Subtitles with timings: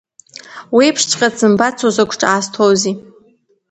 [0.75, 2.95] Уеиԥшҵәҟьа дсымбац, узакә ҿаасҭозеи!